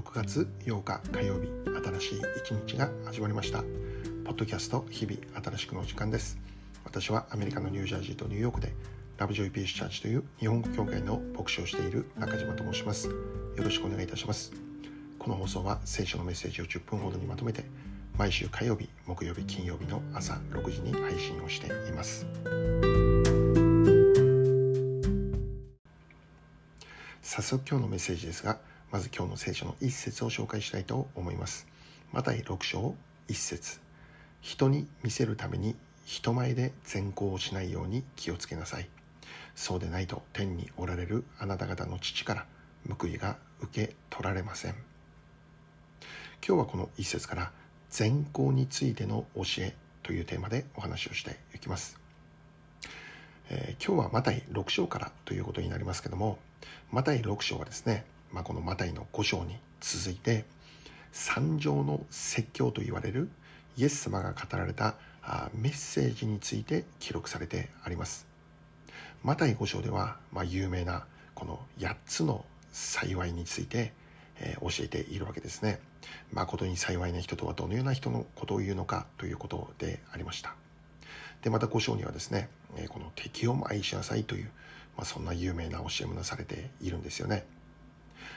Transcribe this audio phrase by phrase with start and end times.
[0.00, 1.50] 6月8日火曜日
[2.00, 3.62] 新しい一日が始まりました。
[4.24, 6.38] ポッドキャスト日々新しくの時間です。
[6.86, 8.72] 私はアメリカのニュージャージーとニューヨークで
[9.18, 13.08] ラブジョイピースチャーチという日本語協会の牧師をしている中島と申します。
[13.08, 13.14] よ
[13.58, 14.52] ろしくお願いいたします。
[15.18, 17.66] この放送は聖書のメッセージを10分ほどにまとめて
[18.16, 22.26] 毎週火曜日木曜日金曜日の朝6時に配信をしています。
[27.20, 28.58] 早速今日のメッセージですが
[28.90, 31.66] まず今日の聖書の一節を紹介したいと思います。
[32.12, 32.94] マタイ6章
[33.28, 33.80] 1節。
[34.40, 38.88] 人に見せるために人前で善行をしないように気をつけなさい。
[39.54, 42.46] そうでないと天におられるあなた方の父から
[42.98, 44.74] 報いが受け取られません。
[46.46, 47.52] 今日はこの一節から
[47.90, 52.00] 善行についての教えというテーマでお話をしていきます、
[53.50, 56.38] えー、今日はマタイ6章からということになりますけども
[56.90, 60.44] マタイ6章はですね、まあ、このマタイの5章に続いて
[61.12, 63.28] 三条の説教と言われる
[63.76, 64.94] イエス様が語られた
[65.54, 68.26] メッセージについて記録されてあります。
[69.22, 73.92] マタイ5章では、まあ、有名なこの8つの幸いについて、
[74.38, 75.80] えー、教えているわけですね。
[76.32, 80.54] 誠に幸いな人とはどのような人のことを言うのかということでありました。
[81.42, 84.50] でまた5章にはですね、えー、この敵をも愛しなさいという、
[84.96, 87.44] まあ、そんな有名な教えもなされているんですよね。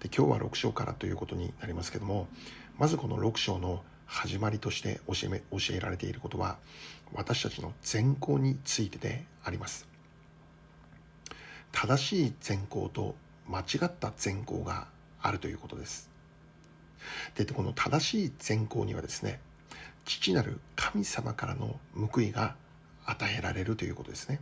[0.00, 2.28] で今日は6章からということになりますけども
[2.78, 6.58] まずこの6章の始まりとして教え教えられていることは
[7.12, 9.88] 私たちの善行についてであります。
[11.72, 13.16] 正しい善行と
[13.48, 14.86] 間違った善行が
[15.20, 16.10] あるということです。
[17.34, 19.40] でこの正しい善行にはですね
[20.04, 21.78] 父なる神様からの
[22.12, 22.56] 報いが
[23.04, 24.40] 与えられるということですね。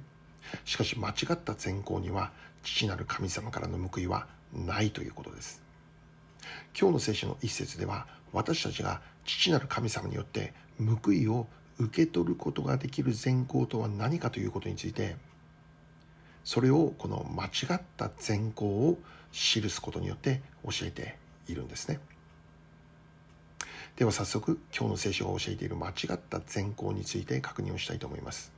[0.64, 5.62] しかし間違った善行には父なる神様からの報いはないということです。
[6.78, 11.46] 今日の聖書の一節では私たちが父なる神様によって報いを
[11.78, 15.16] 受け取ることができる善行とは何かということについて
[16.44, 18.98] それをこの間違った善行を
[19.32, 22.00] 記すことによって教えているんですね。
[23.96, 28.52] では早速今日の聖書が教えている間違った善行について確認をしたいと思います。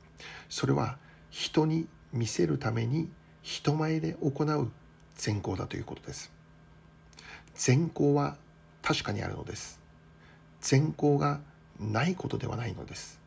[0.49, 0.97] それは
[1.29, 3.09] 人に見せるために
[3.41, 4.71] 人前で行う
[5.15, 6.31] 善行だということです。
[7.55, 8.37] 善行は
[8.81, 9.79] 確かにあるのです。
[10.61, 11.39] 善行が
[11.79, 13.19] ないことではないのです。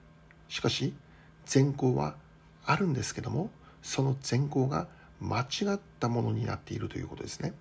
[0.49, 0.95] しかし
[1.47, 2.17] 善行は
[2.65, 3.51] あるんですけども
[3.83, 4.89] その善行が
[5.21, 7.53] 間違ったものになっているということですね。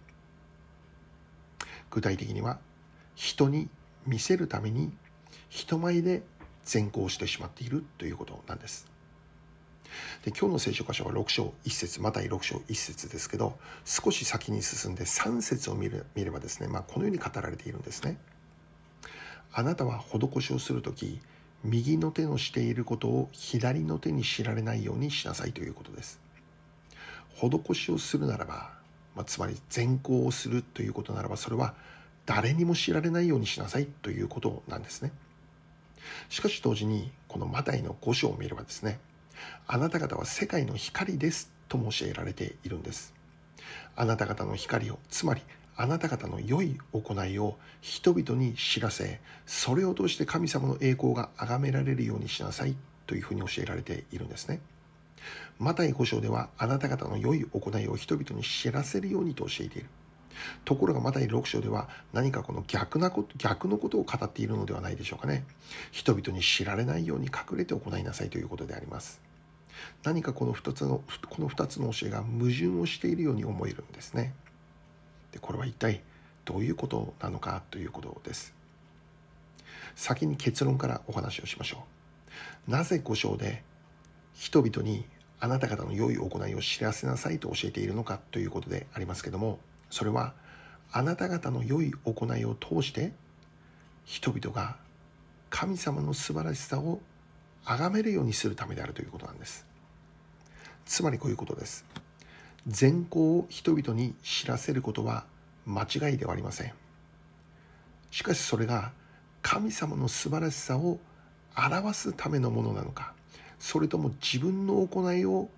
[1.90, 2.60] 具体的には
[3.16, 3.70] 人に
[4.06, 4.92] 見せるために
[5.50, 6.24] 人前で
[6.64, 8.97] 善行してしまっているということなんです。
[10.24, 18.18] で今日の聖書箇所は6章1節また6章1節ですけど少し先に進んで3節を見る見ればですね、まあ、このように語られているんですね。
[19.54, 21.20] あなたは施しをする時
[21.64, 26.20] 右の手のしていることを左の手に知られないようにしなさいということです。
[27.36, 28.72] 施しをするならば、
[29.16, 31.76] まあ、つまり善行をするということならばそれは
[32.26, 35.12] 誰にも知られないようにしなさいということなんですね。
[36.30, 39.00] しかし同時にこのマタイの5章を見ればですね
[39.68, 43.14] あなた方は世界の光ですとも教えられているんです。
[43.96, 45.42] あなた方の光をつまり
[45.76, 52.76] あなた方の良い行いを人々に知らせそれを通して神様の栄光が崇められるようにしなさい
[53.06, 54.60] というふうに教えられているんですね。
[55.60, 59.90] マタイ5章ではあなた方の良い行いを人々に知らせるようにと教えている。
[60.66, 65.46] ところがマタイ6章では何かこの逆なこと逆のことを語っているのではないでしょうかね。
[65.92, 69.27] 人々に知られないように隠れて行いなさいということであります。
[70.04, 74.34] 何かこの2つのこの2つの教えが矛盾をしているように思えるんですね。
[75.32, 76.02] でこれは一体
[76.46, 78.54] どういうことなのかということです。
[79.96, 81.84] 先に結論からお話をしましょ
[82.68, 82.72] う。
[82.72, 83.64] なぜ五章で
[84.34, 85.06] 人々に
[85.40, 89.60] あなた方の良い行いを知らせなさいと教えているのかということでありますけども
[89.90, 90.34] それは
[90.92, 93.12] あなた方の良い行いを通して
[94.06, 94.78] 人々が
[95.50, 97.00] 神様の素晴らしさを
[97.68, 99.66] 崇めるようにするためであるということなんです。
[100.86, 101.86] つまりこういうことです。
[102.66, 105.26] 善行を人々に知らせることは
[105.66, 106.74] 間違いではありません。
[108.12, 108.92] しかしそれが
[109.42, 111.00] 神様の素晴らしさを
[111.56, 113.14] 表すためのものなのか
[113.60, 115.50] それとも自分の行いを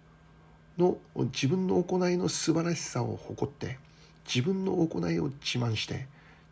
[0.77, 0.97] の
[1.33, 3.77] 自分の行いの素晴らしさを誇って
[4.25, 6.07] 自分の行いを自慢して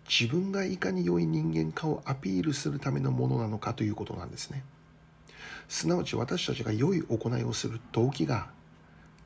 [0.09, 4.63] 自分がいかに良い人間かをアピールするためのものなのかということなんですね。
[5.67, 8.49] すなわち私たちが良い行いをする動機が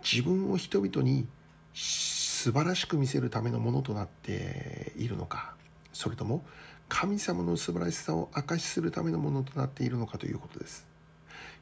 [0.03, 1.27] 自分を人々に
[1.73, 5.53] 素晴らしく見せるためのものとなっているのか。
[5.93, 6.43] それとも
[6.89, 10.87] 神様の素晴らしさを証しするためのものとなっているのかということです。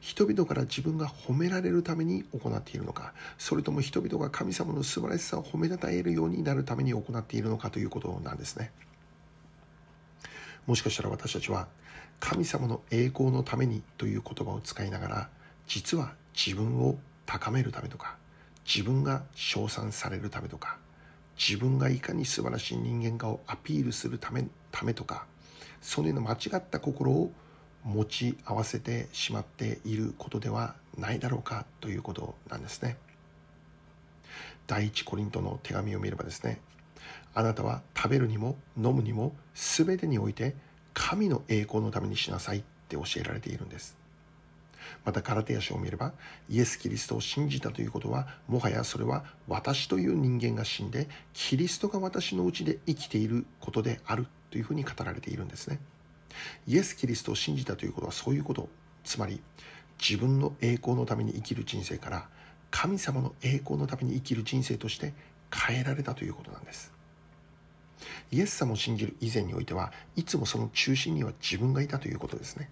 [0.00, 3.12] 人々から自分が褒められるために行っているのか。
[3.38, 8.72] それとも人々が神様の素晴らしさを褒めたたえるようになるために行っているのかということなんですね。
[10.66, 11.68] もしかしたら私たちは
[12.20, 15.28] 神様の栄光のためにという言葉を使いながら
[15.66, 18.16] 実は自分を高めるためとか
[18.66, 20.78] 自分が称賛されるためとか
[21.38, 25.26] 自分がいかに素晴らしい人間かをアピールするためためとか
[25.80, 27.32] そのような間違った心を
[27.84, 32.98] 持ち合わせてしまっていることではないだろうかということなんですね。
[34.66, 36.60] 第一コリントの手紙を見ればですね
[37.34, 40.54] あなたは食べるにも飲むにも全てにおいて
[40.94, 43.96] 神の栄光のためにしなさいって教えられているんです。
[45.04, 46.12] またカラテヤ書を見れば
[46.48, 55.78] イエス・キリストを信じたということはもはやそれは私という人間が死んでキリストが私のうちで生きていることであるというふうに語られているんですね。
[56.66, 58.68] イエス・キリストを信じたということはそういうこと。
[59.04, 59.40] つまり
[59.98, 62.28] 自分の栄光のために生きる人生から
[62.70, 65.12] 神様の栄光のために生きる人生として
[65.52, 66.92] 変えられたということなんです。
[68.30, 72.70] イエス様を信じる以前においてはいつもその中心には自分がいたということですね。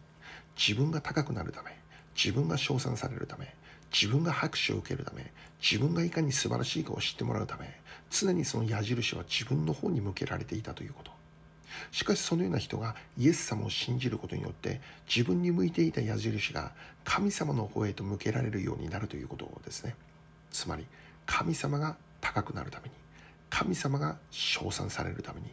[0.57, 1.77] 自分が高くなるため
[2.15, 3.55] 自分が称賛されるため
[3.93, 7.81] 自分が拍手を受けるため自分がいかに素晴らしいかを知ってもらうため
[8.11, 11.13] 常にその矢印は自分の方に向けられていたということ。
[11.93, 16.73] しかしそのような人がイエス様を信じることによって自分に向いていた矢印が
[17.05, 19.95] 神様の方へと向けられるようになるということですね。
[20.51, 20.87] つまり
[21.27, 21.97] 神様が
[22.43, 22.95] 高くなるために
[23.51, 25.49] 神様が称賛されるために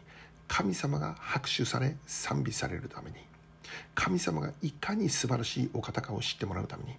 [0.48, 3.16] 神様が拍手され賛美されるために
[3.94, 6.94] 神様がいかに素晴らしいお方かを知ってもらうために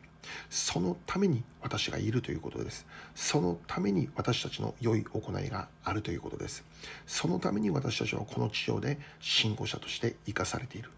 [0.50, 2.86] そのために私がいるということです。
[3.16, 6.66] そのために私たちの良い行いがあるということです。
[7.06, 10.92] そのために私たちはこの地上で信仰者として生かされている。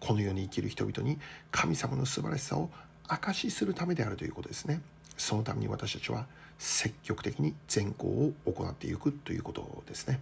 [0.00, 1.18] この世に生きる人々に
[1.50, 2.70] 神様の素晴らしさを
[3.08, 4.80] 証しするためであるということですね。
[5.16, 6.26] そのために私たちは
[6.58, 10.20] 積極的に善行を行っていくということですね。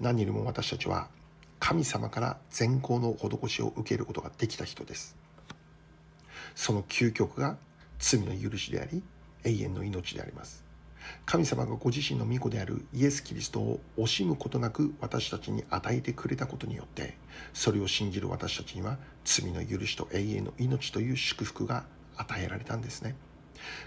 [0.00, 1.08] 何よりも私たちは
[1.58, 5.16] 神様から善行の施しを受けることができた人です。
[6.54, 7.56] その究極が
[7.98, 9.02] 罪の許しであり
[9.44, 10.66] 永遠の命であります。
[11.24, 17.16] 神様がご自身の御子であるイエス・キリストを惜しむことなく私たちに与えてくれたことによって
[17.54, 21.84] それを信じる私たちには罪の許しと永遠の命という祝福が
[22.16, 23.14] 与えられたんですね。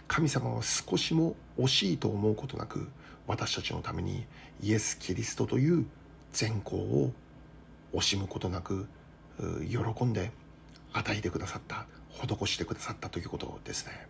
[0.07, 2.89] 神様は少しも惜しいと思うことなく
[3.27, 4.25] 私たちのために
[4.61, 5.85] イエス・キリストという
[6.33, 7.11] 善行を
[7.93, 8.87] 惜しむことなく
[9.69, 10.31] 喜んで
[10.93, 14.07] 与えてくださった施してくださったということですね。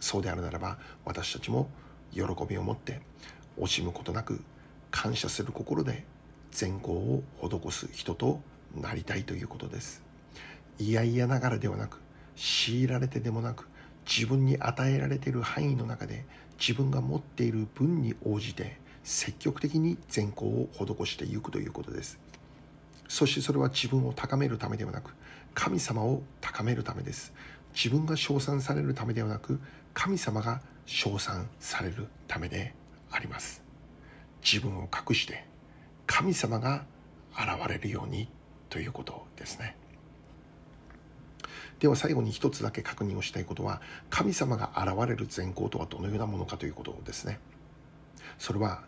[0.00, 1.70] そうであるならば私たちも
[2.12, 3.00] 喜びを持って
[3.58, 4.42] 惜しむことなく
[4.90, 6.04] 感謝する心で
[6.50, 8.40] 善行を施す人と
[8.74, 10.02] なりたいということです。
[10.78, 12.03] いやいやながらではなく
[12.36, 13.68] 強いられてでもなく
[14.06, 16.24] 自分に与えられている範囲の中で
[16.58, 22.18] 自分が持っている分に応じて積極的に善行を施していくということです。
[23.08, 25.14] そしてそれは自分を高めるためではなく
[25.54, 27.32] 神様を高めるためです。
[27.74, 29.60] 自分が称賛されるためではなく
[29.92, 32.74] 神様が称賛されるためで
[33.10, 33.62] あります。
[34.42, 35.44] 自分を隠して
[36.06, 36.84] 神様が
[37.32, 38.28] 現れるように
[38.68, 39.76] ということですね。
[41.80, 47.40] では最後に一つだけ確認をしたいことは神様が現れる善行とはどのようなものかということですね。
[48.38, 48.82] それは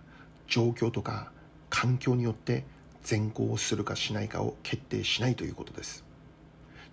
[0.47, 1.31] 状況とか
[1.69, 2.65] 環境によって
[3.03, 6.05] 善行をするかしないかを決定しないということです。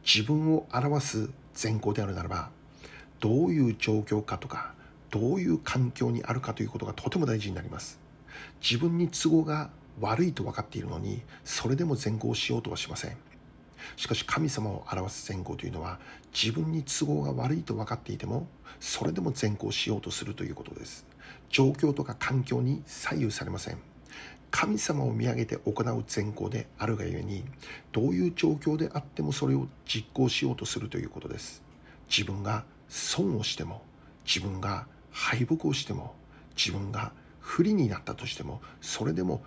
[0.06, 2.50] 自分を表す善行であるならば
[3.20, 4.74] どういう状況かとか
[5.10, 8.00] どういう環境にあるかということがとても大事になります。
[8.62, 9.70] 自分に都合が
[10.02, 13.18] 悪いと分かっているのにそれでも善行しようとはしません。
[13.96, 16.00] しかし神様を表す善行というのは
[16.34, 18.48] 自分に都合が悪いと分かっていても
[18.80, 21.06] それでも善行しようとするということです。
[21.50, 23.78] 状況とか環境に左右されません。
[24.52, 27.44] 神様を見上げて行う善行であるがゆえに
[27.92, 31.64] どういう状況であってもそれを実行しようとするということです。
[32.08, 33.82] 自分が損をしても
[34.26, 36.14] 自分が敗北をしても
[36.56, 39.44] 自分が不利になったとしてもそれでも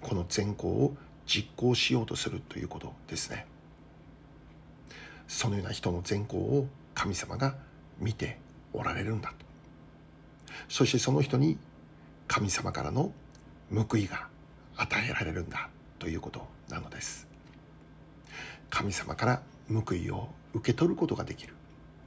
[0.00, 0.96] この善行を
[1.26, 3.46] 実行しようとするということですね。
[5.30, 7.54] そのような人の善行を神様が
[8.00, 8.36] 見て
[8.72, 9.36] おられるんだと。
[10.68, 11.56] そしてその人に
[12.26, 13.12] 神様からの
[13.72, 14.26] 報いが
[14.76, 15.70] 与えられるんだ
[16.00, 17.28] ということなのです。
[18.70, 21.54] 神様から報いを受け取ることができる。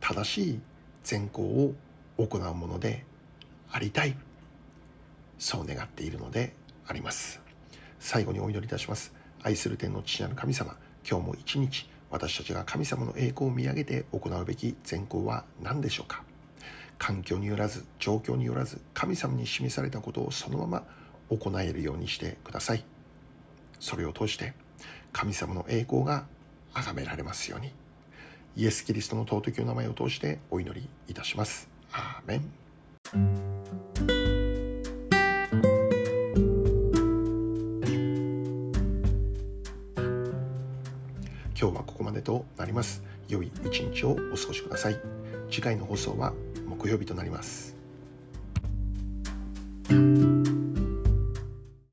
[0.02, 0.60] 正しい
[1.06, 1.74] 善行を
[2.18, 3.06] 行うもので
[3.72, 4.18] ありたい。
[5.40, 6.54] そう願っているので
[6.86, 7.40] あります。
[8.02, 9.14] 最後にお祈りいたします。
[9.44, 10.76] 愛する天の父なる神様
[11.10, 16.24] 今日も一日私たちが神様の栄光を見上げて行うべき善行は何でしょうか？
[17.00, 20.84] 環境によらず状況によらず神様に示されたことをそのまま
[21.30, 22.86] 行えるようにしてください。
[23.80, 24.54] それを通して
[25.12, 26.28] 神様の栄光が
[26.76, 27.74] 崇められますように。
[28.56, 31.68] イエス・キリストの尊きお名前を通してお祈りいたします。
[31.92, 33.53] アーメン。
[42.24, 43.04] となります。
[43.28, 45.00] 良い一日をお過ごしください。
[45.50, 46.34] 次回の放送は
[46.68, 47.73] 木曜日となります。